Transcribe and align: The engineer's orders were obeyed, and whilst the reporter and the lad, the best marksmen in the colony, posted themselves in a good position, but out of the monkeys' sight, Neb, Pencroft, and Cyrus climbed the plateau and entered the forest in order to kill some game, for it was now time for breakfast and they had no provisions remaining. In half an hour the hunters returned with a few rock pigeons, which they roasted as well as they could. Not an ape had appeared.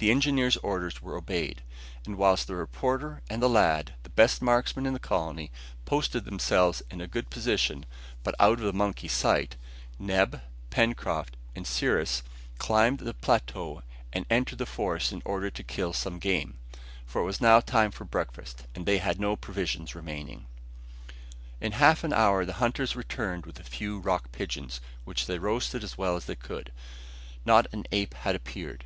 The 0.00 0.10
engineer's 0.10 0.58
orders 0.58 1.00
were 1.00 1.16
obeyed, 1.16 1.62
and 2.04 2.18
whilst 2.18 2.46
the 2.46 2.54
reporter 2.56 3.22
and 3.30 3.40
the 3.42 3.48
lad, 3.48 3.94
the 4.02 4.10
best 4.10 4.42
marksmen 4.42 4.84
in 4.84 4.92
the 4.92 4.98
colony, 4.98 5.50
posted 5.86 6.26
themselves 6.26 6.82
in 6.90 7.00
a 7.00 7.06
good 7.06 7.30
position, 7.30 7.86
but 8.22 8.34
out 8.38 8.58
of 8.58 8.66
the 8.66 8.74
monkeys' 8.74 9.12
sight, 9.14 9.56
Neb, 9.98 10.42
Pencroft, 10.68 11.38
and 11.54 11.66
Cyrus 11.66 12.22
climbed 12.58 12.98
the 12.98 13.14
plateau 13.14 13.82
and 14.12 14.26
entered 14.28 14.58
the 14.58 14.66
forest 14.66 15.10
in 15.10 15.22
order 15.24 15.48
to 15.48 15.62
kill 15.62 15.94
some 15.94 16.18
game, 16.18 16.58
for 17.06 17.22
it 17.22 17.24
was 17.24 17.40
now 17.40 17.58
time 17.60 17.90
for 17.92 18.04
breakfast 18.04 18.64
and 18.74 18.84
they 18.84 18.98
had 18.98 19.18
no 19.18 19.36
provisions 19.36 19.94
remaining. 19.94 20.44
In 21.62 21.72
half 21.72 22.04
an 22.04 22.12
hour 22.12 22.44
the 22.44 22.52
hunters 22.60 22.94
returned 22.94 23.46
with 23.46 23.58
a 23.58 23.64
few 23.64 24.00
rock 24.00 24.32
pigeons, 24.32 24.82
which 25.06 25.24
they 25.24 25.38
roasted 25.38 25.82
as 25.82 25.96
well 25.96 26.14
as 26.14 26.26
they 26.26 26.36
could. 26.36 26.72
Not 27.46 27.72
an 27.72 27.84
ape 27.90 28.12
had 28.12 28.36
appeared. 28.36 28.84